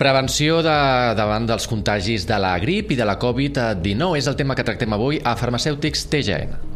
Prevenció 0.00 0.62
de, 0.64 0.72
davant 1.12 1.44
dels 1.44 1.66
contagis 1.68 2.24
de 2.24 2.38
la 2.40 2.54
grip 2.62 2.94
i 2.94 2.96
de 2.96 3.04
la 3.04 3.18
Covid-19 3.20 4.16
és 4.16 4.30
el 4.32 4.38
tema 4.38 4.56
que 4.56 4.64
tractem 4.64 4.96
avui 4.96 5.20
a 5.20 5.36
Farmacèutics 5.36 6.08
TGN. 6.08 6.69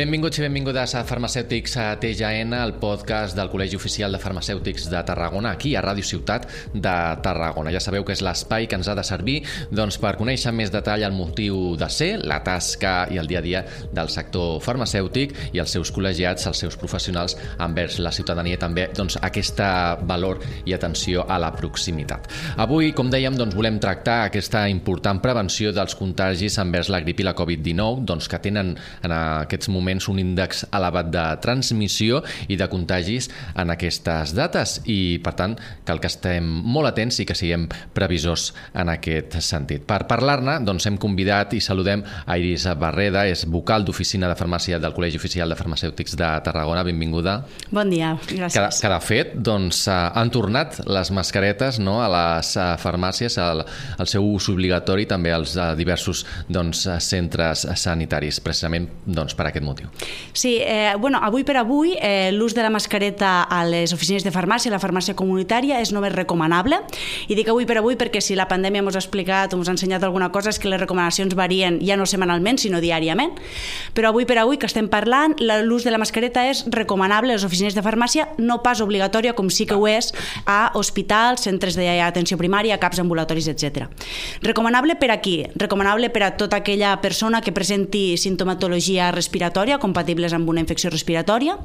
Benvinguts 0.00 0.38
i 0.38 0.44
benvingudes 0.46 0.94
a 0.96 1.02
Farmacèutics 1.04 1.74
a 1.76 1.90
TGN, 2.00 2.54
el 2.56 2.70
podcast 2.80 3.36
del 3.36 3.50
Col·legi 3.52 3.76
Oficial 3.76 4.14
de 4.14 4.18
Farmacèutics 4.22 4.86
de 4.88 5.00
Tarragona, 5.04 5.50
aquí 5.52 5.74
a 5.76 5.82
Ràdio 5.84 6.06
Ciutat 6.08 6.46
de 6.72 6.94
Tarragona. 7.20 7.68
Ja 7.74 7.82
sabeu 7.84 8.06
que 8.08 8.14
és 8.16 8.22
l'espai 8.24 8.64
que 8.64 8.78
ens 8.80 8.88
ha 8.88 8.94
de 8.96 9.04
servir 9.04 9.42
doncs, 9.68 9.98
per 10.00 10.14
conèixer 10.16 10.54
més 10.56 10.72
detall 10.72 11.04
el 11.04 11.12
motiu 11.12 11.74
de 11.76 11.88
ser, 11.92 12.14
la 12.24 12.38
tasca 12.46 12.94
i 13.12 13.20
el 13.20 13.28
dia 13.28 13.42
a 13.42 13.44
dia 13.44 13.60
del 13.92 14.08
sector 14.08 14.62
farmacèutic 14.64 15.34
i 15.52 15.60
els 15.60 15.76
seus 15.76 15.92
col·legiats, 15.92 16.48
els 16.48 16.64
seus 16.64 16.80
professionals 16.80 17.36
envers 17.60 17.98
la 18.00 18.14
ciutadania 18.16 18.56
i 18.56 18.62
també 18.64 18.88
doncs, 18.96 19.18
aquesta 19.20 19.98
valor 20.00 20.40
i 20.64 20.72
atenció 20.78 21.26
a 21.28 21.36
la 21.44 21.52
proximitat. 21.52 22.30
Avui, 22.56 22.94
com 22.96 23.12
dèiem, 23.12 23.36
doncs, 23.36 23.58
volem 23.58 23.76
tractar 23.84 24.30
aquesta 24.30 24.64
important 24.72 25.20
prevenció 25.20 25.76
dels 25.76 25.98
contagis 26.00 26.56
envers 26.64 26.88
la 26.88 27.04
grip 27.04 27.20
i 27.20 27.28
la 27.28 27.36
Covid-19, 27.36 28.08
doncs, 28.08 28.32
que 28.32 28.40
tenen 28.48 28.72
en 29.04 29.18
aquests 29.20 29.68
moments 29.68 29.89
moments 29.90 30.08
un 30.08 30.20
índex 30.22 30.64
elevat 30.72 31.10
de 31.10 31.24
transmissió 31.42 32.20
i 32.48 32.56
de 32.56 32.68
contagis 32.70 33.28
en 33.58 33.70
aquestes 33.74 34.34
dates 34.36 34.78
i, 34.86 35.18
per 35.22 35.34
tant, 35.34 35.56
cal 35.84 36.00
que 36.00 36.08
estem 36.10 36.46
molt 36.46 36.90
atents 36.92 37.20
i 37.20 37.26
que 37.26 37.34
siguem 37.34 37.66
previsors 37.94 38.50
en 38.74 38.90
aquest 38.92 39.40
sentit. 39.42 39.84
Per 39.88 40.04
parlar-ne, 40.10 40.60
doncs, 40.66 40.86
hem 40.86 40.98
convidat 41.00 41.54
i 41.56 41.60
saludem 41.60 42.04
a 42.26 42.38
Iris 42.38 42.68
Barreda, 42.78 43.26
és 43.26 43.44
vocal 43.50 43.84
d'oficina 43.84 44.30
de 44.30 44.38
farmàcia 44.38 44.78
del 44.78 44.94
Col·legi 44.94 45.18
Oficial 45.18 45.50
de 45.50 45.58
Farmacèutics 45.58 46.16
de 46.18 46.30
Tarragona. 46.46 46.84
Benvinguda. 46.86 47.40
Bon 47.70 47.90
dia, 47.90 48.14
gràcies. 48.30 48.54
Que, 48.54 48.86
que 48.86 48.92
de 48.94 49.00
fet, 49.04 49.34
doncs, 49.50 49.82
eh, 49.90 49.98
han 50.20 50.30
tornat 50.30 50.80
les 50.86 51.10
mascaretes 51.14 51.80
no, 51.82 51.98
a 52.04 52.08
les 52.12 52.54
eh, 52.56 52.68
farmàcies, 52.80 53.38
al, 53.42 53.64
al 53.98 54.10
seu 54.10 54.26
ús 54.26 54.50
obligatori, 54.52 55.08
també 55.10 55.34
als 55.34 55.56
eh, 55.56 55.72
diversos 55.78 56.24
doncs, 56.48 56.86
centres 57.02 57.66
sanitaris, 57.80 58.42
precisament 58.44 58.90
doncs, 59.06 59.34
per 59.38 59.50
aquest 59.50 59.66
motiu 59.66 59.79
motiu. 59.80 59.90
Sí, 60.32 60.58
eh, 60.60 60.94
bueno, 60.98 61.18
avui 61.22 61.44
per 61.44 61.56
avui 61.56 61.96
eh, 62.00 62.30
l'ús 62.32 62.54
de 62.54 62.62
la 62.62 62.70
mascareta 62.70 63.42
a 63.42 63.64
les 63.64 63.92
oficines 63.92 64.24
de 64.24 64.30
farmàcia, 64.30 64.70
la 64.70 64.78
farmàcia 64.78 65.14
comunitària, 65.14 65.80
és 65.80 65.92
només 65.92 66.12
recomanable. 66.14 66.78
I 67.28 67.34
dic 67.34 67.48
avui 67.48 67.66
per 67.66 67.78
avui 67.78 67.96
perquè 67.96 68.20
si 68.22 68.36
la 68.38 68.46
pandèmia 68.48 68.82
ens 68.82 68.96
ha 68.96 69.02
explicat 69.02 69.52
o 69.52 69.58
ens 69.58 69.68
ha 69.68 69.74
ensenyat 69.74 70.04
alguna 70.04 70.30
cosa 70.30 70.50
és 70.50 70.58
que 70.58 70.70
les 70.70 70.80
recomanacions 70.80 71.34
varien 71.34 71.80
ja 71.84 71.96
no 71.96 72.06
setmanalment, 72.06 72.58
sinó 72.58 72.80
diàriament. 72.80 73.36
Però 73.94 74.10
avui 74.10 74.24
per 74.24 74.38
avui 74.38 74.58
que 74.58 74.66
estem 74.70 74.88
parlant, 74.88 75.34
l'ús 75.64 75.84
de 75.84 75.90
la 75.90 75.98
mascareta 75.98 76.46
és 76.48 76.64
recomanable 76.70 77.34
a 77.34 77.38
les 77.38 77.44
oficines 77.44 77.74
de 77.74 77.82
farmàcia, 77.82 78.28
no 78.38 78.62
pas 78.62 78.80
obligatòria 78.80 79.34
com 79.34 79.50
sí 79.50 79.66
que 79.66 79.74
ho 79.74 79.86
és 79.88 80.12
a 80.46 80.70
hospitals, 80.74 81.42
centres 81.42 81.76
d'atenció 81.76 82.38
primària, 82.38 82.78
caps 82.78 83.00
ambulatoris, 83.02 83.48
etc. 83.50 83.88
Recomanable 84.42 84.96
per 84.96 85.10
a 85.10 85.20
qui? 85.20 85.42
Recomanable 85.56 86.10
per 86.10 86.22
a 86.22 86.32
tota 86.36 86.60
aquella 86.60 86.96
persona 87.02 87.40
que 87.40 87.52
presenti 87.52 88.16
sintomatologia 88.16 89.10
respiratòria 89.10 89.59
respiratòria, 89.60 89.78
compatibles 89.78 90.32
amb 90.32 90.48
una 90.48 90.60
infecció 90.60 90.90
respiratòria. 90.90 91.56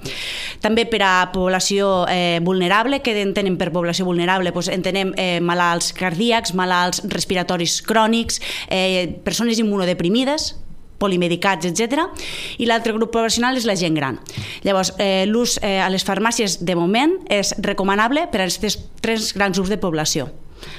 També 0.61 0.85
per 0.85 1.01
a 1.03 1.31
població 1.31 2.05
eh, 2.09 2.39
vulnerable, 2.43 3.01
que 3.01 3.15
entenen 3.21 3.57
per 3.57 3.71
població 3.71 4.05
vulnerable? 4.05 4.51
Doncs 4.51 4.69
entenem 4.69 5.13
eh, 5.17 5.39
malalts 5.41 5.93
cardíacs, 5.93 6.53
malalts 6.53 7.03
respiratoris 7.07 7.81
crònics, 7.85 8.41
eh, 8.69 9.19
persones 9.23 9.59
immunodeprimides, 9.59 10.55
polimedicats, 10.99 11.65
etc. 11.67 12.07
I 12.57 12.67
l'altre 12.67 12.93
grup 12.95 13.11
poblacional 13.11 13.57
és 13.57 13.65
la 13.65 13.75
gent 13.75 13.95
gran. 13.95 14.19
Llavors, 14.63 14.93
eh, 14.97 15.25
l'ús 15.27 15.59
eh, 15.61 15.79
a 15.79 15.89
les 15.89 16.05
farmàcies 16.05 16.63
de 16.63 16.75
moment 16.75 17.17
és 17.29 17.53
recomanable 17.59 18.27
per 18.31 18.41
a 18.41 18.47
aquests 18.47 18.79
tres 19.01 19.33
grans 19.35 19.57
grups 19.57 19.71
de 19.71 19.79
població. 19.79 20.29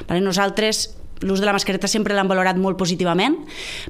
Vale? 0.09 0.21
Nosaltres 0.21 0.97
l'ús 1.23 1.41
de 1.41 1.47
la 1.47 1.55
mascareta 1.57 1.89
sempre 1.89 2.15
l'han 2.15 2.29
valorat 2.29 2.59
molt 2.61 2.79
positivament 2.79 3.39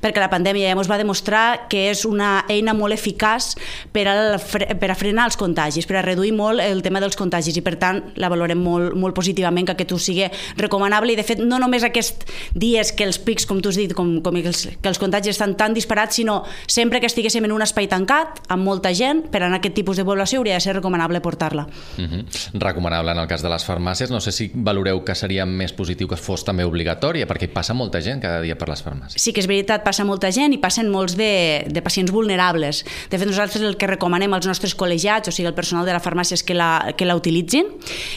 perquè 0.03 0.23
la 0.23 0.31
pandèmia 0.31 0.71
ja 0.71 0.77
ens 0.77 0.91
va 0.91 0.99
demostrar 1.01 1.67
que 1.71 1.91
és 1.91 2.05
una 2.07 2.45
eina 2.53 2.75
molt 2.77 2.95
eficaç 2.95 3.55
per 3.93 4.07
a, 4.09 4.17
per 4.39 4.91
a 4.91 4.99
frenar 4.99 5.27
els 5.31 5.39
contagis, 5.41 5.87
per 5.87 5.99
a 6.01 6.05
reduir 6.07 6.33
molt 6.37 6.63
el 6.63 6.83
tema 6.83 7.01
dels 7.03 7.17
contagis 7.19 7.57
i 7.57 7.65
per 7.65 7.77
tant 7.81 8.03
la 8.17 8.31
valorem 8.33 8.61
molt, 8.63 8.95
molt 8.95 9.17
positivament 9.17 9.67
que 9.67 9.77
aquest 9.77 9.97
ús 9.97 10.09
sigui 10.11 10.29
recomanable 10.57 11.13
i 11.13 11.19
de 11.19 11.25
fet 11.27 11.43
no 11.43 11.59
només 11.63 11.85
aquests 11.87 12.27
dies 12.55 12.93
que 12.97 13.07
els 13.07 13.19
pics, 13.23 13.47
com 13.47 13.61
tu 13.63 13.73
has 13.73 13.79
dit, 13.79 13.93
com, 13.97 14.19
com 14.25 14.39
els, 14.39 14.67
que 14.81 14.91
els 14.91 15.01
contagis 15.03 15.35
estan 15.35 15.57
tan 15.59 15.75
disparats, 15.77 16.17
sinó 16.21 16.43
sempre 16.67 17.01
que 17.01 17.11
estiguéssim 17.11 17.45
en 17.47 17.55
un 17.55 17.65
espai 17.65 17.89
tancat 17.91 18.43
amb 18.53 18.67
molta 18.67 18.93
gent, 18.95 19.27
per 19.33 19.43
a 19.43 19.51
aquest 19.57 19.77
tipus 19.77 20.01
de 20.01 20.07
població 20.07 20.41
hauria 20.41 20.57
de 20.59 20.65
ser 20.65 20.77
recomanable 20.77 21.21
portar-la. 21.25 21.67
Uh 21.97 22.03
mhm. 22.03 22.21
-huh. 22.21 22.61
Recomanable 22.61 23.13
en 23.13 23.19
el 23.19 23.27
cas 23.27 23.43
de 23.43 23.49
les 23.49 23.67
farmàcies. 23.67 24.11
No 24.11 24.21
sé 24.21 24.33
si 24.33 24.51
valoreu 24.55 25.05
que 25.05 25.15
seria 25.15 25.47
més 25.47 25.73
positiu 25.73 26.09
que 26.09 26.17
fos 26.17 26.45
també 26.45 26.65
obligatori 26.65 27.16
història, 27.17 27.27
perquè 27.29 27.49
passa 27.53 27.75
molta 27.75 28.01
gent 28.01 28.21
cada 28.21 28.41
dia 28.45 28.57
per 28.57 28.69
les 28.69 28.83
farmàcies. 28.85 29.21
Sí 29.23 29.33
que 29.33 29.41
és 29.41 29.49
veritat, 29.49 29.83
passa 29.85 30.05
molta 30.05 30.31
gent 30.31 30.53
i 30.53 30.59
passen 30.61 30.91
molts 30.93 31.17
de, 31.17 31.65
de 31.69 31.83
pacients 31.83 32.13
vulnerables. 32.13 32.85
De 33.11 33.19
fet, 33.19 33.27
nosaltres 33.29 33.63
el 33.65 33.77
que 33.77 33.89
recomanem 33.89 34.33
als 34.35 34.47
nostres 34.47 34.77
col·legiats, 34.77 35.29
o 35.29 35.33
sigui, 35.35 35.49
el 35.49 35.57
personal 35.57 35.87
de 35.87 35.95
la 35.97 36.03
farmàcia, 36.03 36.37
és 36.37 36.45
que 36.45 36.55
la, 36.55 36.93
que 36.97 37.07
la 37.09 37.17
utilitzin 37.17 37.73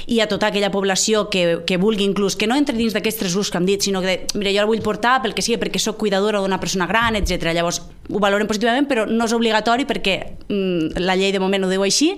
i 0.08 0.20
a 0.20 0.28
tota 0.28 0.50
aquella 0.50 0.72
població 0.72 1.28
que, 1.30 1.64
que 1.66 1.80
vulgui 1.80 2.06
inclús, 2.08 2.36
que 2.36 2.48
no 2.48 2.58
entre 2.59 2.78
dins 2.78 2.96
d'aquests 2.96 3.24
tres 3.24 3.38
que 3.50 3.58
hem 3.58 3.70
dit, 3.70 3.82
sinó 3.82 4.02
que, 4.04 4.26
mira, 4.36 4.52
jo 4.52 4.66
la 4.66 4.70
vull 4.70 4.84
portar 4.84 5.20
pel 5.24 5.34
que 5.34 5.46
sigui, 5.46 5.59
perquè 5.62 5.80
sóc 5.80 5.98
cuidadora 6.00 6.42
d'una 6.44 6.59
persona 6.59 6.88
gran, 6.90 7.16
etc. 7.16 7.54
Llavors, 7.56 7.82
ho 8.09 8.20
valorem 8.22 8.47
positivament, 8.50 8.88
però 8.90 9.06
no 9.06 9.28
és 9.30 9.34
obligatori 9.36 9.86
perquè 9.90 10.16
mm, 10.50 11.00
la 11.06 11.16
llei 11.20 11.34
de 11.36 11.42
moment 11.42 11.66
ho 11.66 11.70
diu 11.70 11.84
així 11.86 12.12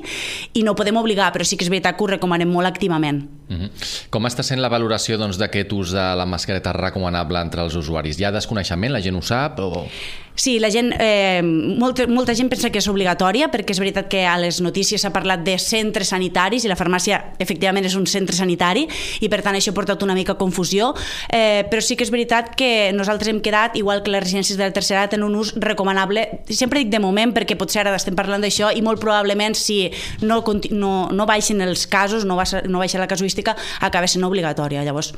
i 0.56 0.63
no 0.63 0.75
podem 0.78 0.97
obligar, 1.02 1.31
però 1.35 1.46
sí 1.47 1.57
que 1.59 1.68
és 1.68 1.72
veritat 1.74 1.97
que 1.97 2.06
ho 2.06 2.09
recomanem 2.13 2.50
molt 2.50 2.68
activament. 2.68 3.24
Mhm. 3.50 3.59
-huh. 3.62 3.69
Com 4.09 4.25
està 4.25 4.44
sent 4.44 4.62
la 4.62 4.69
valoració 4.69 5.18
doncs, 5.18 5.38
d'aquest 5.38 5.69
doncs, 5.69 5.81
ús 5.81 5.91
de 5.91 6.16
la 6.16 6.25
mascareta 6.25 6.74
recomanable 6.74 7.40
entre 7.41 7.62
els 7.62 7.75
usuaris? 7.75 8.19
Hi 8.19 8.24
ha 8.24 8.31
desconeixement? 8.31 8.94
La 8.94 9.02
gent 9.02 9.16
ho 9.16 9.22
sap? 9.22 9.59
O... 9.59 9.88
Sí, 10.36 10.59
la 10.59 10.69
gent, 10.72 10.94
eh, 10.97 11.42
molta, 11.44 12.08
molta 12.08 12.34
gent 12.34 12.50
pensa 12.50 12.69
que 12.72 12.80
és 12.80 12.88
obligatòria 12.88 13.50
perquè 13.52 13.75
és 13.75 13.81
veritat 13.81 14.08
que 14.09 14.24
a 14.25 14.38
les 14.40 14.62
notícies 14.64 15.03
s'ha 15.03 15.12
parlat 15.12 15.44
de 15.44 15.58
centres 15.59 16.14
sanitaris 16.14 16.64
i 16.64 16.72
la 16.72 16.78
farmàcia 16.80 17.19
efectivament 17.44 17.86
és 17.86 17.97
un 18.00 18.08
centre 18.08 18.36
sanitari 18.36 18.88
i 19.20 19.30
per 19.30 19.41
tant 19.44 19.58
això 19.58 19.74
ha 19.74 19.78
portat 19.78 20.02
una 20.03 20.16
mica 20.16 20.38
confusió, 20.40 20.94
eh, 21.30 21.68
però 21.70 21.84
sí 21.84 21.97
que 22.00 22.08
és 22.08 22.12
veritat 22.12 22.56
que 22.56 22.91
nosaltres 22.96 23.30
hem 23.30 23.41
quedat, 23.44 23.75
igual 23.75 24.03
que 24.03 24.12
les 24.12 24.24
residències 24.24 24.58
de 24.58 24.64
la 24.64 24.72
tercera 24.72 25.03
edat, 25.03 25.18
en 25.20 25.24
un 25.28 25.36
ús 25.36 25.53
recomanable, 25.59 26.24
sempre 26.50 26.80
dic 26.80 26.90
de 26.94 27.03
moment 27.03 27.36
perquè 27.36 27.58
potser 27.59 27.84
ara 27.84 27.96
estem 27.96 28.16
parlant 28.16 28.41
d'això 28.41 28.72
i 28.72 28.81
molt 28.81 29.03
probablement 29.03 29.56
si 29.56 29.91
no, 30.22 30.41
no, 30.72 30.94
no 31.12 31.25
baixen 31.28 31.62
els 31.62 31.86
casos, 31.88 32.25
no, 32.25 32.40
baixa, 32.40 32.64
no 32.68 32.80
baixa 32.80 33.03
la 33.03 33.09
casuística, 33.12 33.58
acaba 33.81 34.08
sent 34.08 34.24
obligatòria. 34.24 34.86
Llavors, 34.88 35.12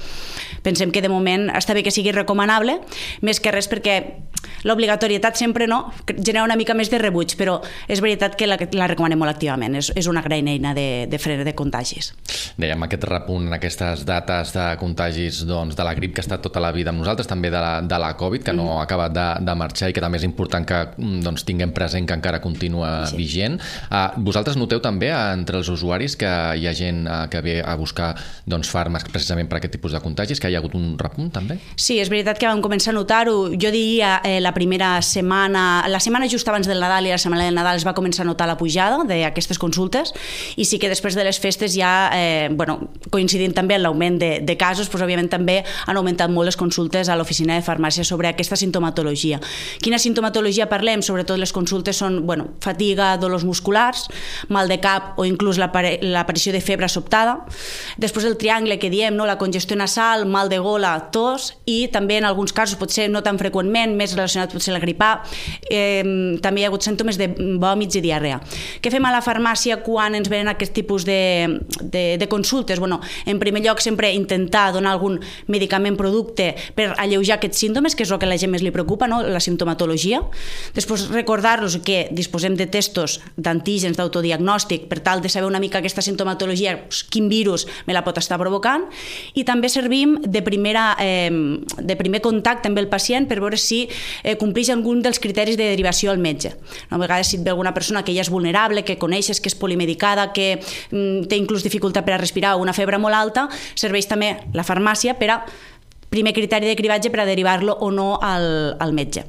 pensem 0.66 0.92
que 0.92 1.06
de 1.06 1.12
moment 1.14 1.52
està 1.54 1.78
bé 1.78 1.86
que 1.86 1.94
sigui 1.94 2.12
recomanable, 2.12 2.80
més 3.22 3.40
que 3.40 3.54
res 3.54 3.70
perquè 3.70 4.02
l'obligatorietat 4.64 5.38
sempre 5.40 5.68
no, 5.68 5.86
genera 6.18 6.46
una 6.46 6.58
mica 6.60 6.76
més 6.78 6.92
de 6.92 7.00
rebuig, 7.02 7.36
però 7.40 7.60
és 7.88 8.02
veritat 8.04 8.38
que 8.40 8.48
la, 8.48 8.58
la 8.78 8.90
recomanem 8.92 9.20
molt 9.20 9.34
activament, 9.34 9.78
és, 9.80 9.92
és 9.96 10.10
una 10.10 10.24
gran 10.26 10.48
eina 10.48 10.74
de, 10.78 11.06
de 11.10 11.20
fre 11.22 11.40
de 11.44 11.56
contagis. 11.58 12.12
Dèiem 12.60 12.86
aquest 12.86 13.08
repunt, 13.10 13.50
aquestes 13.56 14.06
dates 14.08 14.54
de 14.56 14.68
contagis 14.82 15.44
doncs, 15.50 15.78
de 15.78 15.86
la 15.86 15.94
grip 15.98 16.16
que 16.16 16.24
ha 16.24 16.28
estat 16.28 16.44
tota 16.44 16.62
la 16.64 16.72
vida 16.76 16.94
amb 16.94 17.04
nosaltres, 17.04 17.30
també 17.30 17.52
de 17.54 17.62
la, 17.62 17.74
de 17.82 18.00
la 18.00 18.14
Covid, 18.20 18.46
que 18.46 18.56
no 18.56 18.68
mm. 18.68 18.78
ha 18.78 18.86
acabat 18.88 19.16
de, 19.16 19.28
de 19.46 19.58
marxar 19.58 19.92
i 19.92 19.96
que 19.96 20.04
també 20.04 20.22
és 20.22 20.28
important 20.28 20.66
que 20.68 20.80
mm, 20.96 21.22
doncs, 21.26 21.46
tinguem 21.48 21.74
present 21.76 22.08
que 22.10 22.18
encara 22.18 22.42
continua 22.44 22.94
sí. 23.10 23.18
vigent. 23.20 23.60
Uh, 23.90 24.22
vosaltres 24.26 24.58
noteu 24.60 24.82
també 24.84 25.12
uh, 25.12 25.34
entre 25.34 25.60
els 25.62 25.70
usuaris 25.74 26.18
que 26.20 26.32
hi 26.60 26.68
ha 26.70 26.76
gent 26.78 27.04
uh, 27.08 27.26
que 27.32 27.42
ve 27.46 27.60
a 27.62 27.76
buscar 27.80 28.14
doncs, 28.50 28.72
fàrmacs 28.72 29.10
precisament 29.12 29.50
per 29.50 29.60
aquest 29.60 29.76
tipus 29.78 29.96
de 29.96 30.02
contagis, 30.04 30.42
que 30.42 30.52
hi 30.52 30.58
ha 30.58 30.62
hagut 30.62 30.78
un 30.78 30.94
repunt 31.00 31.32
també? 31.34 31.60
Sí, 31.76 32.00
és 32.02 32.12
veritat 32.12 32.40
que 32.40 32.50
vam 32.50 32.62
començar 32.64 32.94
a 32.94 32.98
notar-ho. 32.98 33.54
Jo 33.60 33.74
diria 33.74 34.18
eh, 34.24 34.40
la 34.44 34.53
primera 34.54 35.02
setmana, 35.02 35.84
la 35.90 36.00
setmana 36.04 36.30
just 36.30 36.48
abans 36.48 36.68
del 36.70 36.82
Nadal 36.82 37.08
i 37.08 37.14
la 37.14 37.20
setmana 37.22 37.46
del 37.48 37.56
Nadal 37.56 37.80
es 37.80 37.86
va 37.88 37.96
començar 37.98 38.24
a 38.24 38.30
notar 38.30 38.48
la 38.50 38.58
pujada 38.58 39.04
d'aquestes 39.08 39.60
consultes 39.60 40.14
i 40.58 40.66
sí 40.66 40.80
que 40.80 40.90
després 40.92 41.16
de 41.16 41.24
les 41.26 41.40
festes 41.40 41.76
ja, 41.76 42.10
eh, 42.14 42.50
bueno, 42.52 42.90
coincidint 43.12 43.54
també 43.56 43.78
amb 43.78 43.88
l'augment 43.88 44.20
de, 44.22 44.32
de 44.44 44.58
casos, 44.58 44.90
doncs, 44.90 45.04
òbviament 45.04 45.30
també 45.32 45.62
han 45.88 45.98
augmentat 45.98 46.32
molt 46.32 46.48
les 46.50 46.58
consultes 46.60 47.10
a 47.10 47.18
l'oficina 47.20 47.58
de 47.58 47.66
farmàcia 47.66 48.06
sobre 48.08 48.30
aquesta 48.30 48.58
sintomatologia. 48.60 49.40
Quina 49.84 50.00
sintomatologia 50.00 50.70
parlem? 50.72 51.02
Sobretot 51.04 51.40
les 51.40 51.54
consultes 51.54 51.98
són 52.00 52.22
bueno, 52.28 52.52
fatiga, 52.64 53.14
dolors 53.18 53.46
musculars, 53.48 54.08
mal 54.50 54.70
de 54.70 54.80
cap 54.84 55.20
o 55.20 55.26
inclús 55.26 55.60
l'aparició 55.62 56.54
de 56.54 56.62
febre 56.62 56.90
sobtada. 56.90 57.40
Després 57.98 58.26
el 58.28 58.38
triangle 58.38 58.80
que 58.80 58.92
diem, 58.94 59.16
no? 59.16 59.28
la 59.30 59.38
congestió 59.40 59.78
nasal, 59.80 60.26
mal 60.28 60.50
de 60.52 60.60
gola, 60.60 60.96
tos 61.14 61.54
i 61.66 61.88
també 61.94 62.18
en 62.20 62.28
alguns 62.28 62.54
casos, 62.54 62.78
potser 62.80 63.10
no 63.12 63.24
tan 63.24 63.40
freqüentment, 63.40 63.96
més 63.98 64.16
relacionat 64.18 64.43
relacionat 64.44 64.54
potser 64.54 64.74
la 64.74 64.80
grip 64.80 65.02
A, 65.02 65.24
eh, 65.70 66.04
també 66.42 66.62
hi 66.62 66.66
ha 66.66 66.70
hagut 66.70 66.84
símptomes 66.84 67.18
de 67.18 67.30
vòmits 67.60 67.98
i 67.98 68.02
diarrea. 68.02 68.40
Què 68.82 68.92
fem 68.92 69.04
a 69.06 69.12
la 69.12 69.22
farmàcia 69.22 69.82
quan 69.84 70.16
ens 70.16 70.30
venen 70.30 70.52
aquest 70.52 70.74
tipus 70.74 71.06
de, 71.06 71.60
de, 71.82 72.18
de 72.18 72.28
consultes? 72.28 72.80
Bueno, 72.80 73.02
en 73.26 73.40
primer 73.40 73.64
lloc, 73.64 73.80
sempre 73.80 74.12
intentar 74.14 74.74
donar 74.74 74.94
algun 74.94 75.20
medicament, 75.48 75.98
producte 75.98 76.54
per 76.76 76.94
alleujar 76.98 77.38
aquests 77.38 77.60
símptomes, 77.64 77.96
que 77.96 78.04
és 78.04 78.12
el 78.12 78.20
que 78.20 78.28
a 78.28 78.32
la 78.32 78.38
gent 78.38 78.52
més 78.52 78.64
li 78.64 78.72
preocupa, 78.72 79.08
no? 79.08 79.22
la 79.24 79.42
sintomatologia. 79.44 80.22
Després, 80.76 81.10
recordar-los 81.12 81.80
que 81.84 82.08
disposem 82.12 82.58
de 82.58 82.68
testos 82.68 83.20
d'antígens 83.38 83.98
d'autodiagnòstic 83.98 84.88
per 84.90 85.02
tal 85.04 85.22
de 85.22 85.30
saber 85.30 85.48
una 85.48 85.62
mica 85.62 85.80
aquesta 85.80 86.02
sintomatologia, 86.02 86.88
quin 87.10 87.30
virus 87.30 87.68
me 87.88 87.94
la 87.94 88.04
pot 88.04 88.18
estar 88.20 88.40
provocant, 88.42 88.88
i 89.34 89.46
també 89.48 89.70
servim 89.70 90.18
de, 90.24 90.42
primera, 90.46 90.94
eh, 91.00 91.32
de 91.32 91.98
primer 92.00 92.22
contacte 92.24 92.70
amb 92.70 92.80
el 92.82 92.90
pacient 92.92 93.28
per 93.30 93.40
veure 93.44 93.58
si 93.60 93.84
eh, 94.24 94.33
compleix 94.40 94.70
algun 94.74 95.02
dels 95.04 95.20
criteris 95.24 95.58
de 95.60 95.68
derivació 95.72 96.12
al 96.12 96.22
metge. 96.22 96.54
A 96.90 97.00
vegades 97.02 97.32
si 97.32 97.38
et 97.40 97.44
ve 97.46 97.54
alguna 97.54 97.74
persona 97.74 98.04
que 98.04 98.16
ja 98.16 98.24
és 98.26 98.32
vulnerable, 98.32 98.86
que 98.86 98.98
coneixes, 99.02 99.42
que 99.42 99.52
és 99.52 99.58
polimedicada, 99.60 100.32
que 100.34 100.58
mm, 100.58 101.28
té 101.30 101.40
inclús 101.40 101.66
dificultat 101.66 102.06
per 102.06 102.18
a 102.18 102.22
respirar 102.22 102.56
o 102.56 102.64
una 102.64 102.74
febre 102.74 103.00
molt 103.02 103.18
alta, 103.18 103.48
serveix 103.76 104.10
també 104.10 104.36
la 104.54 104.66
farmàcia 104.68 105.18
per 105.20 105.32
a 105.32 105.40
primer 106.14 106.34
criteri 106.34 106.70
de 106.70 106.78
cribatge 106.78 107.10
per 107.10 107.24
a 107.24 107.30
derivar-lo 107.30 107.74
o 107.82 107.90
no 107.92 108.20
al, 108.22 108.78
al 108.80 108.94
metge. 108.94 109.26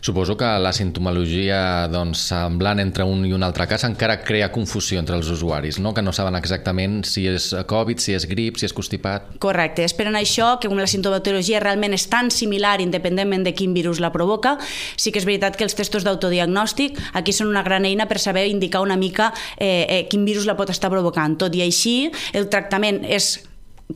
Suposo 0.00 0.36
que 0.36 0.48
la 0.60 0.72
sintomologia 0.76 1.88
doncs, 1.92 2.26
semblant 2.30 2.80
entre 2.82 3.04
un 3.08 3.24
i 3.26 3.32
un 3.36 3.44
altre 3.46 3.66
cas 3.70 3.84
encara 3.88 4.20
crea 4.24 4.50
confusió 4.52 5.00
entre 5.00 5.16
els 5.18 5.30
usuaris, 5.32 5.78
no? 5.80 5.94
que 5.94 6.02
no 6.02 6.12
saben 6.16 6.36
exactament 6.38 7.00
si 7.08 7.26
és 7.30 7.50
Covid, 7.70 8.00
si 8.02 8.14
és 8.16 8.26
grip, 8.30 8.60
si 8.60 8.68
és 8.68 8.74
constipat... 8.76 9.34
Correcte, 9.42 9.84
és 9.86 9.94
per 9.96 10.08
això 10.10 10.52
que 10.60 10.70
la 10.70 10.88
sintomatologia 10.90 11.60
realment 11.62 11.94
és 11.96 12.06
tan 12.10 12.30
similar 12.34 12.78
independentment 12.80 13.44
de 13.46 13.54
quin 13.56 13.74
virus 13.76 14.00
la 14.00 14.12
provoca, 14.12 14.56
sí 14.96 15.12
que 15.12 15.20
és 15.20 15.28
veritat 15.28 15.56
que 15.56 15.66
els 15.66 15.76
testos 15.76 16.06
d'autodiagnòstic 16.06 16.98
aquí 17.18 17.34
són 17.36 17.50
una 17.50 17.64
gran 17.66 17.86
eina 17.88 18.08
per 18.10 18.18
saber 18.22 18.46
indicar 18.50 18.82
una 18.84 18.98
mica 19.00 19.32
eh, 19.56 19.86
eh, 19.88 20.02
quin 20.10 20.24
virus 20.24 20.48
la 20.48 20.56
pot 20.58 20.70
estar 20.70 20.90
provocant. 20.92 21.38
Tot 21.40 21.54
i 21.56 21.64
així, 21.64 22.10
el 22.36 22.50
tractament 22.52 23.04
és 23.04 23.38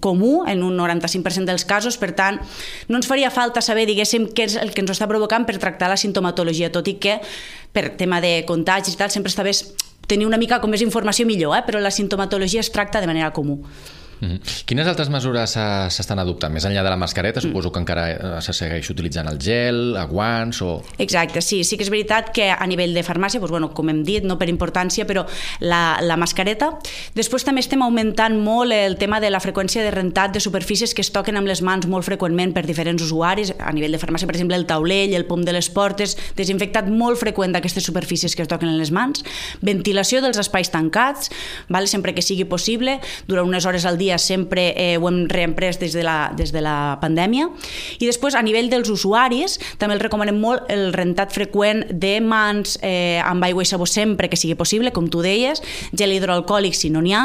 comú 0.01 0.45
en 0.47 0.63
un 0.63 0.77
95% 0.79 1.45
dels 1.49 1.65
casos, 1.65 1.99
per 2.01 2.13
tant, 2.17 2.41
no 2.89 3.01
ens 3.01 3.09
faria 3.11 3.31
falta 3.35 3.63
saber, 3.65 3.87
diguéssim, 3.91 4.29
què 4.35 4.49
és 4.49 4.59
el 4.61 4.75
que 4.75 4.85
ens 4.85 4.95
està 4.95 5.09
provocant 5.11 5.47
per 5.49 5.59
tractar 5.63 5.91
la 5.93 6.01
sintomatologia, 6.01 6.73
tot 6.73 6.89
i 6.91 6.97
que 7.01 7.19
per 7.75 7.91
tema 7.99 8.21
de 8.23 8.45
contagis 8.49 8.95
i 8.95 9.01
tal, 9.01 9.11
sempre 9.11 9.33
està 9.33 9.47
bé 9.47 9.55
tenir 10.07 10.27
una 10.29 10.39
mica 10.39 10.61
com 10.61 10.71
més 10.71 10.85
informació 10.85 11.27
millor, 11.27 11.57
eh? 11.57 11.65
però 11.67 11.81
la 11.81 11.93
sintomatologia 11.95 12.61
es 12.61 12.71
tracta 12.73 13.01
de 13.01 13.09
manera 13.11 13.33
comú. 13.33 13.63
Mm 14.21 14.31
-hmm. 14.31 14.65
Quines 14.65 14.87
altres 14.87 15.09
mesures 15.09 15.51
s'estan 15.89 16.19
adoptant? 16.19 16.53
Més 16.53 16.65
enllà 16.65 16.83
de 16.83 16.91
la 16.91 16.97
mascareta, 16.97 17.41
mm. 17.41 17.43
suposo 17.43 17.73
que 17.73 17.79
encara 17.79 18.11
eh, 18.11 18.41
se 18.41 18.53
segueix 18.53 18.89
utilitzant 18.91 19.29
el 19.29 19.39
gel, 19.39 19.97
aguants 19.97 20.63
o... 20.63 20.83
Exacte, 20.99 21.41
sí. 21.41 21.65
Sí 21.65 21.77
que 21.77 21.85
és 21.85 21.91
veritat 21.91 22.31
que 22.33 22.51
a 22.51 22.67
nivell 22.67 22.95
de 22.95 23.03
farmàcia, 23.03 23.41
doncs, 23.41 23.51
bueno, 23.51 23.73
com 23.75 23.89
hem 23.89 24.03
dit, 24.05 24.25
no 24.25 24.39
per 24.39 24.49
importància, 24.49 25.07
però 25.07 25.27
la, 25.61 25.99
la 26.01 26.17
mascareta. 26.17 26.79
Després 27.15 27.45
també 27.45 27.61
estem 27.61 27.83
augmentant 27.83 28.37
molt 28.41 28.73
el 28.73 28.97
tema 28.97 29.21
de 29.21 29.31
la 29.31 29.41
freqüència 29.41 29.83
de 29.83 29.91
rentat 29.91 30.33
de 30.33 30.41
superfícies 30.41 30.95
que 30.95 31.03
es 31.03 31.11
toquen 31.13 31.37
amb 31.37 31.47
les 31.47 31.63
mans 31.63 31.87
molt 31.87 32.05
freqüentment 32.05 32.55
per 32.55 32.65
diferents 32.67 33.03
usuaris. 33.03 33.55
A 33.59 33.73
nivell 33.73 33.93
de 33.93 33.99
farmàcia, 33.99 34.27
per 34.27 34.37
exemple, 34.37 34.57
el 34.57 34.67
taulell, 34.67 35.15
el 35.15 35.27
pom 35.27 35.45
de 35.45 35.53
les 35.53 35.69
portes, 35.71 36.17
desinfectat 36.37 36.89
molt 36.89 37.19
freqüent 37.21 37.53
d'aquestes 37.53 37.85
superfícies 37.85 38.35
que 38.35 38.43
es 38.43 38.49
toquen 38.49 38.69
en 38.69 38.79
les 38.79 38.91
mans. 38.95 39.25
Ventilació 39.61 40.21
dels 40.25 40.39
espais 40.39 40.71
tancats, 40.71 41.31
vale? 41.69 41.87
sempre 41.87 42.15
que 42.15 42.23
sigui 42.23 42.45
possible, 42.45 42.99
durant 43.29 43.47
unes 43.47 43.67
hores 43.67 43.85
al 43.85 43.99
dia 43.99 44.14
dia 44.15 44.19
sempre 44.19 44.73
eh, 44.77 44.97
ho 44.99 45.09
hem 45.09 45.27
reemprès 45.29 45.79
des 45.79 45.93
de, 45.93 46.03
la, 46.07 46.33
des 46.37 46.53
de 46.53 46.61
la 46.63 46.99
pandèmia. 47.03 47.49
I 47.99 48.07
després, 48.07 48.35
a 48.35 48.43
nivell 48.43 48.71
dels 48.71 48.91
usuaris, 48.91 49.59
també 49.79 49.97
els 49.97 50.03
recomanem 50.03 50.39
molt 50.41 50.71
el 50.73 50.93
rentat 50.95 51.35
freqüent 51.35 51.85
de 51.91 52.19
mans 52.23 52.79
eh, 52.83 53.21
amb 53.25 53.45
aigua 53.45 53.65
i 53.65 53.69
sabó 53.69 53.87
sempre 53.87 54.31
que 54.31 54.39
sigui 54.39 54.57
possible, 54.59 54.93
com 54.95 55.09
tu 55.11 55.23
deies, 55.25 55.63
gel 55.93 56.15
hidroalcohòlic 56.15 56.77
si 56.79 56.93
no 56.95 57.03
n'hi 57.05 57.15
ha, 57.15 57.25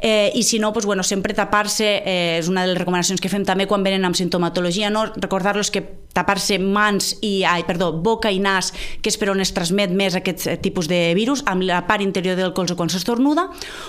eh, 0.00 0.30
i 0.34 0.42
si 0.42 0.58
no, 0.58 0.72
doncs, 0.74 0.88
bueno, 0.88 1.04
sempre 1.04 1.36
tapar-se 1.36 1.90
eh, 2.00 2.38
és 2.40 2.48
una 2.48 2.64
de 2.64 2.72
les 2.72 2.80
recomanacions 2.80 3.20
que 3.20 3.32
fem 3.32 3.44
també 3.44 3.68
quan 3.70 3.84
venen 3.84 4.04
amb 4.04 4.16
sintomatologia, 4.18 4.90
no? 4.90 5.06
recordar-los 5.14 5.70
que 5.70 5.84
tapar-se 6.14 6.58
mans 6.62 7.14
i, 7.20 7.42
ai, 7.44 7.64
perdó, 7.66 7.90
boca 7.92 8.30
i 8.30 8.40
nas, 8.42 8.72
que 9.02 9.10
és 9.12 9.18
per 9.20 9.30
on 9.32 9.42
es 9.42 9.52
transmet 9.54 9.92
més 9.94 10.16
aquest 10.16 10.46
eh, 10.46 10.56
tipus 10.62 10.88
de 10.90 11.00
virus, 11.16 11.42
amb 11.50 11.66
la 11.66 11.82
part 11.88 12.04
interior 12.04 12.38
del 12.38 12.54
colze 12.56 12.76
quan 12.78 12.90
s'estornuda, 12.92 13.48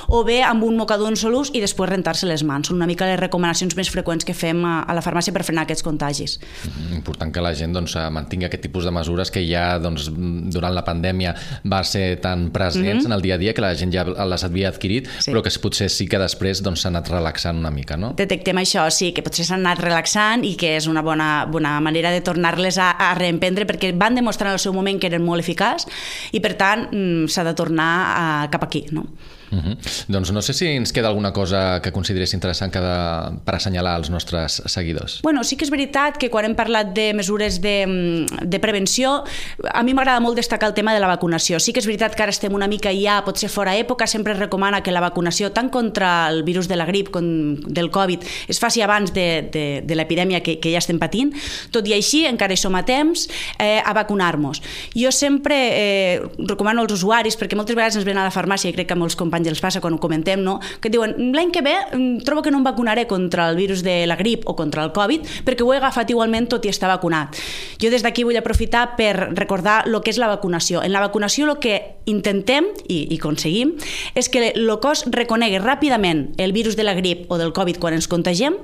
o 0.10 0.24
bé 0.28 0.42
amb 0.44 0.66
un 0.66 0.78
mocador 0.80 1.12
en 1.12 1.20
solús 1.20 1.54
i 1.54 1.62
després 1.64 1.90
rentar-se 1.92 2.28
les 2.28 2.44
mans. 2.44 2.68
Són 2.68 2.80
una 2.82 2.90
mica 2.90 3.08
les 3.08 3.20
recomanacions 3.22 3.78
més 3.78 3.92
freqüents 3.94 4.26
que 4.26 4.34
fem 4.34 4.64
a, 4.66 4.80
a 4.84 4.98
la 4.98 5.04
farmàcia 5.06 5.34
per 5.36 5.46
frenar 5.46 5.66
aquests 5.66 5.86
contagis. 5.86 6.40
Mm, 6.66 6.98
important 6.98 7.34
que 7.34 7.44
la 7.44 7.54
gent 7.58 7.76
doncs, 7.76 7.98
mantingui 8.12 8.50
aquest 8.50 8.66
tipus 8.66 8.88
de 8.88 8.94
mesures 8.96 9.32
que 9.32 9.44
ja 9.46 9.78
doncs, 9.82 10.10
durant 10.54 10.74
la 10.74 10.86
pandèmia 10.86 11.36
va 11.70 11.84
ser 11.86 12.18
tan 12.24 12.50
presents 12.52 12.86
mm 12.86 13.00
-hmm. 13.00 13.06
en 13.06 13.18
el 13.18 13.22
dia 13.22 13.36
a 13.36 13.38
dia 13.38 13.54
que 13.54 13.62
la 13.62 13.76
gent 13.76 13.94
ja 13.94 14.04
les 14.04 14.44
havia 14.44 14.70
adquirit, 14.70 15.08
sí. 15.20 15.32
però 15.32 15.42
que 15.42 15.52
potser 15.62 15.90
sí 15.90 16.08
que 16.08 16.18
després 16.20 16.62
doncs, 16.62 16.82
s'ha 16.82 16.90
doncs, 16.90 16.96
anat 16.96 17.10
relaxant 17.10 17.58
una 17.58 17.72
mica, 17.72 17.98
no? 17.98 18.14
Detectem 18.18 18.58
això, 18.58 18.90
sí, 18.90 19.12
que 19.14 19.22
potser 19.22 19.46
s'han 19.46 19.66
anat 19.66 19.80
relaxant 19.80 20.44
i 20.44 20.56
que 20.56 20.76
és 20.78 20.88
una 20.88 21.02
bona, 21.02 21.46
bona 21.46 21.80
manera 21.82 22.12
de 22.12 22.15
tornar-les 22.24 22.78
a, 22.80 22.92
a 22.92 23.14
reemprendre 23.18 23.68
perquè 23.68 23.92
van 23.98 24.16
demostrar 24.16 24.54
en 24.54 24.60
el 24.60 24.64
seu 24.64 24.76
moment 24.76 25.00
que 25.02 25.10
eren 25.12 25.26
molt 25.26 25.44
eficaç 25.44 25.88
i 26.32 26.42
per 26.44 26.56
tant 26.60 26.88
mm, 26.92 27.32
s'ha 27.32 27.46
de 27.48 27.56
tornar 27.58 27.90
a, 28.06 28.26
cap 28.54 28.64
aquí. 28.68 28.86
No? 28.96 29.08
Uh 29.56 29.64
-huh. 29.64 30.06
Doncs 30.08 30.32
no 30.32 30.42
sé 30.42 30.54
si 30.54 30.66
ens 30.68 30.92
queda 30.92 31.08
alguna 31.08 31.32
cosa 31.32 31.82
que 31.82 31.92
consideres 31.92 32.34
interessant 32.34 32.72
que 32.72 32.80
de, 32.80 33.40
per 33.46 33.56
assenyalar 33.56 33.96
als 33.96 34.10
nostres 34.10 34.62
seguidors. 34.66 35.22
Bueno, 35.22 35.44
sí 35.44 35.56
que 35.56 35.64
és 35.66 35.72
veritat 35.72 36.18
que 36.18 36.30
quan 36.30 36.46
hem 36.46 36.56
parlat 36.56 36.94
de 36.94 37.14
mesures 37.14 37.62
de, 37.62 37.86
mm, 37.88 38.50
de 38.50 38.60
prevenció, 38.60 39.24
a 39.64 39.84
mi 39.84 39.94
m'agrada 39.94 40.20
molt 40.20 40.36
destacar 40.36 40.68
el 40.70 40.74
tema 40.74 40.94
de 40.94 41.00
la 41.00 41.08
vacunació. 41.08 41.60
Sí 41.60 41.72
que 41.72 41.80
és 41.80 41.86
veritat 41.86 42.16
que 42.16 42.24
ara 42.24 42.32
estem 42.32 42.54
una 42.54 42.68
mica 42.68 42.92
ja, 42.92 43.24
potser 43.24 43.50
fora 43.50 43.76
època, 43.76 44.08
sempre 44.08 44.34
es 44.34 44.40
recomana 44.40 44.82
que 44.82 44.92
la 44.92 45.00
vacunació, 45.00 45.52
tant 45.52 45.70
contra 45.70 46.28
el 46.30 46.44
virus 46.44 46.68
de 46.68 46.76
la 46.76 46.86
grip 46.86 47.10
com 47.12 47.56
del 47.56 47.90
Covid, 47.92 48.20
es 48.48 48.60
faci 48.60 48.82
abans 48.82 49.14
de, 49.14 49.50
de, 49.52 49.82
de 49.86 49.96
l'epidèmia 49.96 50.42
que, 50.42 50.60
que 50.60 50.72
ja 50.72 50.80
estem 50.80 51.00
patint. 51.00 51.34
Tot 51.72 51.88
i 51.88 51.94
així, 51.94 52.26
encara 52.26 52.54
hi 52.54 52.58
som 52.58 52.76
a 52.76 52.84
temps 52.86 53.28
eh, 53.60 53.82
a 53.84 53.94
vacunar-nos. 53.94 54.62
Jo 54.96 55.12
sempre 55.12 55.56
eh, 55.56 56.22
recomano 56.38 56.82
als 56.82 56.94
usuaris, 56.94 57.38
perquè 57.38 57.56
moltes 57.56 57.76
vegades 57.76 57.96
ens 57.96 58.06
ven 58.06 58.18
a 58.18 58.26
la 58.28 58.34
farmàcia 58.34 58.70
i 58.70 58.74
crec 58.74 58.88
que 58.92 59.00
molts 59.00 59.16
companys 59.16 59.45
els 59.52 59.62
passa 59.62 59.82
quan 59.82 59.96
ho 59.96 60.00
comentem, 60.02 60.42
no? 60.44 60.60
que 60.82 60.92
diuen 60.94 61.16
l'any 61.36 61.52
que 61.54 61.64
ve 61.66 61.76
mm, 61.92 62.24
trobo 62.28 62.44
que 62.46 62.52
no 62.54 62.62
em 62.62 62.68
vacunaré 62.68 63.06
contra 63.08 63.50
el 63.50 63.60
virus 63.60 63.84
de 63.84 64.06
la 64.08 64.16
grip 64.16 64.48
o 64.50 64.56
contra 64.56 64.84
el 64.84 64.94
Covid 64.96 65.28
perquè 65.46 65.66
ho 65.66 65.74
he 65.74 65.80
agafat 65.80 66.10
igualment 66.12 66.50
tot 66.52 66.66
i 66.66 66.72
estar 66.72 66.90
vacunat. 66.92 67.38
Jo 67.82 67.92
des 67.94 68.04
d'aquí 68.06 68.26
vull 68.26 68.40
aprofitar 68.40 68.96
per 69.00 69.32
recordar 69.36 69.84
el 69.86 70.00
que 70.02 70.12
és 70.14 70.20
la 70.22 70.32
vacunació. 70.32 70.84
En 70.84 70.94
la 70.94 71.04
vacunació 71.04 71.50
el 71.50 71.60
que 71.60 71.78
intentem 72.06 72.68
i, 72.88 73.06
i 73.10 73.20
aconseguim 73.20 73.76
és 74.16 74.30
que 74.30 74.52
el 74.54 74.74
cos 74.82 75.06
reconegui 75.12 75.62
ràpidament 75.62 76.28
el 76.42 76.54
virus 76.54 76.76
de 76.76 76.84
la 76.84 76.96
grip 76.98 77.32
o 77.32 77.40
del 77.42 77.54
Covid 77.54 77.80
quan 77.80 77.96
ens 77.98 78.10
contagiem 78.12 78.60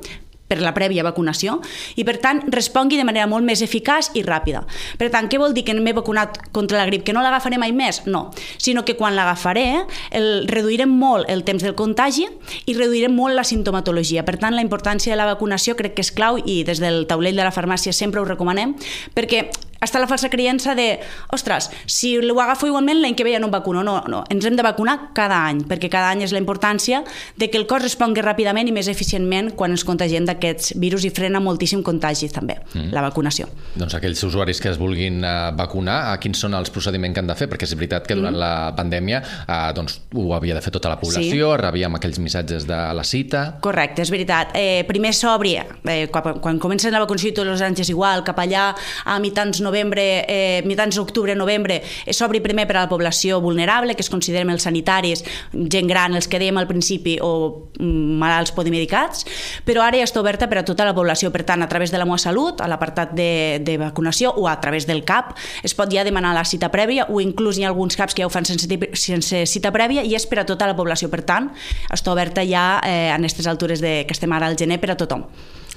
per 0.52 0.60
la 0.60 0.74
prèvia 0.76 1.06
vacunació 1.08 1.60
i, 1.96 2.04
per 2.08 2.18
tant, 2.24 2.44
respongui 2.52 3.00
de 3.00 3.08
manera 3.08 3.30
molt 3.32 3.48
més 3.48 3.64
eficaç 3.64 4.12
i 4.20 4.26
ràpida. 4.28 4.66
Per 5.00 5.08
tant, 5.14 5.30
què 5.32 5.40
vol 5.40 5.56
dir 5.56 5.64
que 5.68 5.76
m'he 5.78 5.96
vacunat 5.96 6.38
contra 6.52 6.82
la 6.82 6.88
grip? 6.90 7.06
Que 7.08 7.16
no 7.16 7.24
l'agafaré 7.24 7.60
mai 7.62 7.72
més? 7.76 8.04
No, 8.12 8.28
sinó 8.60 8.84
que 8.86 8.98
quan 9.00 9.16
l'agafaré 9.16 9.66
el, 10.12 10.30
reduirem 10.52 10.92
molt 10.92 11.30
el 11.32 11.46
temps 11.48 11.64
del 11.64 11.78
contagi 11.80 12.28
i 12.68 12.76
reduirem 12.78 13.16
molt 13.16 13.38
la 13.38 13.48
sintomatologia. 13.48 14.26
Per 14.28 14.38
tant, 14.42 14.56
la 14.58 14.66
importància 14.66 15.16
de 15.16 15.20
la 15.22 15.30
vacunació 15.32 15.78
crec 15.80 15.96
que 15.96 16.06
és 16.06 16.14
clau 16.16 16.40
i 16.44 16.62
des 16.68 16.84
del 16.84 17.06
taulell 17.08 17.38
de 17.38 17.48
la 17.48 17.56
farmàcia 17.56 17.96
sempre 17.96 18.22
ho 18.22 18.28
recomanem 18.28 18.76
perquè 19.16 19.48
està 19.82 20.00
la 20.00 20.08
falsa 20.08 20.30
creença 20.30 20.76
de, 20.78 21.00
ostres, 21.34 21.72
si 21.90 22.14
ho 22.18 22.40
agafo 22.42 22.70
igualment 22.70 23.02
l'any 23.02 23.16
que 23.18 23.26
ve 23.26 23.34
ja 23.34 23.42
no 23.42 23.50
em 23.50 23.54
vacuno. 23.54 23.82
No, 23.84 23.98
no, 24.08 24.22
ens 24.30 24.46
hem 24.46 24.56
de 24.58 24.66
vacunar 24.66 25.12
cada 25.18 25.40
any, 25.50 25.64
perquè 25.68 25.90
cada 25.92 26.12
any 26.14 26.22
és 26.26 26.34
la 26.36 26.42
importància 26.42 27.02
de 27.38 27.50
que 27.50 27.58
el 27.58 27.66
cos 27.70 27.82
respongui 27.82 28.22
ràpidament 28.22 28.70
i 28.70 28.76
més 28.76 28.90
eficientment 28.92 29.52
quan 29.58 29.74
ens 29.74 29.86
contagiem 29.88 30.28
d'aquests 30.30 30.76
virus 30.82 31.06
i 31.08 31.12
frena 31.14 31.42
moltíssim 31.42 31.82
contagi 31.84 32.30
també, 32.32 32.60
mm. 32.76 32.92
la 32.94 33.06
vacunació. 33.08 33.50
Doncs 33.74 33.98
aquells 33.98 34.22
usuaris 34.28 34.62
que 34.62 34.70
es 34.72 34.78
vulguin 34.82 35.24
uh, 35.26 35.50
vacunar, 35.58 35.98
uh, 36.12 36.20
quins 36.22 36.40
són 36.46 36.56
els 36.58 36.70
procediments 36.74 37.18
que 37.18 37.24
han 37.24 37.32
de 37.32 37.38
fer? 37.40 37.50
Perquè 37.52 37.66
és 37.66 37.76
veritat 37.78 38.06
que 38.08 38.18
durant 38.18 38.36
mm. 38.36 38.42
la 38.42 38.54
pandèmia 38.78 39.24
uh, 39.24 39.72
doncs, 39.76 39.98
ho 40.14 40.28
havia 40.38 40.56
de 40.58 40.62
fer 40.62 40.76
tota 40.78 40.94
la 40.94 41.00
població, 41.02 41.52
sí. 41.56 41.62
rebíem 41.64 41.98
aquells 41.98 42.22
missatges 42.22 42.70
de 42.70 42.80
la 42.94 43.06
cita... 43.08 43.44
Correcte, 43.66 44.06
és 44.06 44.14
veritat. 44.14 44.54
Eh, 44.58 44.84
primer 44.88 45.14
s'obri, 45.18 45.56
eh, 45.58 46.06
quan, 46.14 46.38
quan 46.44 46.62
comencen 46.62 46.94
la 46.94 47.02
vacunació 47.04 47.34
tots 47.42 47.56
els 47.56 47.66
anys 47.66 47.84
és 47.86 47.92
igual, 47.94 48.24
cap 48.28 48.40
allà 48.42 48.70
a 49.10 49.18
mitjans 49.24 49.62
no 49.64 49.71
novembre, 49.72 50.26
eh, 50.28 50.62
mitjans 50.68 51.00
d'octubre, 51.00 51.36
novembre, 51.36 51.80
s'obri 52.12 52.42
primer 52.44 52.68
per 52.68 52.78
a 52.78 52.86
la 52.86 52.90
població 52.92 53.40
vulnerable, 53.42 53.96
que 53.96 54.04
es 54.04 54.12
consideren 54.12 54.52
els 54.52 54.68
sanitaris, 54.68 55.24
gent 55.54 55.88
gran, 55.88 56.16
els 56.16 56.28
que 56.28 56.40
dèiem 56.42 56.60
al 56.60 56.68
principi, 56.68 57.18
o 57.22 57.72
mm, 57.80 58.20
malalts 58.22 58.52
podimedicats, 58.56 59.26
però 59.66 59.86
ara 59.86 60.02
ja 60.02 60.08
està 60.08 60.20
oberta 60.22 60.50
per 60.52 60.60
a 60.62 60.66
tota 60.68 60.86
la 60.86 60.96
població. 60.98 61.32
Per 61.32 61.46
tant, 61.48 61.64
a 61.64 61.70
través 61.72 61.92
de 61.92 62.02
la 62.02 62.06
Moa 62.06 62.20
Salut, 62.20 62.62
a 62.62 62.68
l'apartat 62.68 63.16
de, 63.16 63.62
de 63.64 63.78
vacunació, 63.80 64.34
o 64.36 64.48
a 64.52 64.58
través 64.62 64.88
del 64.90 65.06
CAP, 65.08 65.38
es 65.64 65.76
pot 65.78 65.92
ja 65.92 66.04
demanar 66.04 66.34
la 66.36 66.46
cita 66.46 66.72
prèvia, 66.74 67.08
o 67.08 67.22
inclús 67.24 67.58
hi 67.58 67.66
ha 67.66 67.72
alguns 67.72 67.96
CAPs 67.96 68.18
que 68.18 68.26
ja 68.26 68.28
ho 68.28 68.34
fan 68.34 68.46
sense, 68.46 68.68
sense 69.00 69.46
cita 69.48 69.72
prèvia, 69.72 70.04
i 70.04 70.16
és 70.18 70.28
per 70.28 70.42
a 70.44 70.46
tota 70.46 70.68
la 70.68 70.76
població. 70.76 71.10
Per 71.12 71.24
tant, 71.24 71.52
està 71.94 72.12
oberta 72.12 72.44
ja 72.48 72.82
eh, 72.84 73.10
en 73.16 73.24
aquestes 73.24 73.48
altures 73.48 73.82
de, 73.82 74.02
que 74.08 74.18
estem 74.18 74.32
ara 74.36 74.52
al 74.52 74.60
gener 74.60 74.82
per 74.82 74.92
a 74.94 75.00
tothom. 75.00 75.28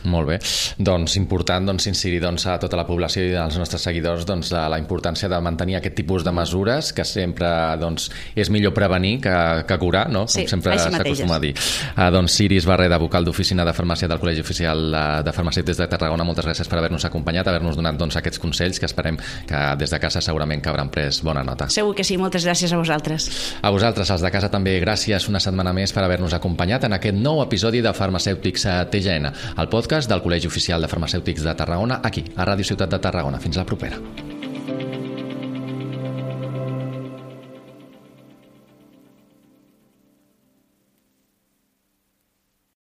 Molt 0.04 0.28
bé. 0.28 0.38
Doncs 0.76 1.16
important 1.16 1.64
doncs, 1.70 1.86
incidir 1.88 2.20
doncs, 2.22 2.44
a 2.50 2.58
tota 2.60 2.76
la 2.76 2.84
població 2.86 3.24
i 3.24 3.34
als 3.40 3.56
nostres 3.60 3.84
seguidors 3.86 4.26
doncs, 4.28 4.50
de 4.52 4.60
la 4.70 4.78
importància 4.80 5.30
de 5.32 5.38
mantenir 5.40 5.78
aquest 5.78 5.96
tipus 5.96 6.24
de 6.26 6.32
mesures, 6.34 6.92
que 6.92 7.06
sempre 7.08 7.48
doncs, 7.80 8.10
és 8.36 8.50
millor 8.52 8.74
prevenir 8.76 9.16
que, 9.24 9.36
que 9.68 9.78
curar, 9.80 10.06
no? 10.12 10.26
Sí, 10.28 10.44
com 10.44 10.58
sempre 10.58 10.76
s'acostuma 10.78 11.38
a 11.38 11.42
dir. 11.42 11.54
Uh, 11.94 12.10
doncs 12.12 12.36
Ciris 12.36 12.68
Barreda, 12.68 12.98
vocal 13.00 13.24
d'oficina 13.24 13.64
de 13.64 13.72
farmàcia 13.76 14.08
del 14.10 14.20
Col·legi 14.20 14.44
Oficial 14.44 14.84
de 15.24 15.34
Farmacèutics 15.34 15.80
de 15.80 15.88
Tarragona, 15.90 16.26
moltes 16.26 16.46
gràcies 16.46 16.68
per 16.68 16.78
haver-nos 16.80 17.08
acompanyat, 17.08 17.48
haver-nos 17.48 17.78
donat 17.80 17.96
doncs, 18.00 18.18
aquests 18.20 18.42
consells 18.42 18.80
que 18.80 18.88
esperem 18.90 19.18
que 19.48 19.62
des 19.80 19.94
de 19.94 20.00
casa 20.02 20.20
segurament 20.24 20.62
que 20.62 20.72
hauran 20.72 20.92
pres 20.92 21.22
bona 21.24 21.44
nota. 21.46 21.70
Segur 21.72 21.94
que 21.96 22.04
sí, 22.04 22.18
moltes 22.20 22.44
gràcies 22.44 22.72
a 22.74 22.80
vosaltres. 22.80 23.30
A 23.62 23.72
vosaltres, 23.72 24.10
els 24.12 24.24
de 24.24 24.32
casa 24.34 24.50
també, 24.52 24.76
gràcies 24.82 25.28
una 25.32 25.40
setmana 25.40 25.72
més 25.76 25.94
per 25.94 26.04
haver-nos 26.04 26.36
acompanyat 26.36 26.84
en 26.88 26.98
aquest 26.98 27.16
nou 27.16 27.40
episodi 27.44 27.80
de 27.84 27.94
Farmacèutics 27.96 28.68
a 28.68 28.76
TGN, 28.92 29.32
el 29.62 29.72
podcast 29.94 30.10
del 30.10 30.22
Col·legi 30.24 30.48
Oficial 30.50 30.82
de 30.82 30.88
Farmacèutics 30.90 31.46
de 31.46 31.54
Tarragona, 31.54 32.00
aquí, 32.02 32.26
a 32.34 32.50
Ràdio 32.50 32.66
Ciutat 32.66 32.90
de 32.90 32.98
Tarragona. 32.98 33.38
Fins 33.38 33.62
la 33.62 33.68
propera. 33.68 34.33